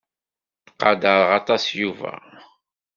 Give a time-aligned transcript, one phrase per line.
[0.65, 2.13] Ttqadareɣ aṭas Yuba.